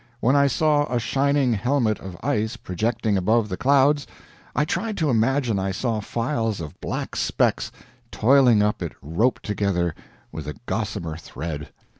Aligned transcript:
When 0.19 0.35
I 0.35 0.47
saw 0.47 0.91
a 0.91 0.99
shining 0.99 1.53
helmet 1.53 1.99
of 1.99 2.17
ice 2.23 2.57
projecting 2.57 3.17
above 3.17 3.49
the 3.49 3.55
clouds, 3.55 4.07
I 4.55 4.65
tried 4.65 4.97
to 4.97 5.11
imagine 5.11 5.59
I 5.59 5.69
saw 5.69 5.99
files 5.99 6.59
of 6.59 6.81
black 6.81 7.15
specks 7.15 7.71
toiling 8.09 8.63
up 8.63 8.81
it 8.81 8.93
roped 9.03 9.43
together 9.45 9.93
with 10.31 10.47
a 10.47 10.55
gossamer 10.65 11.17
thread. 11.17 11.69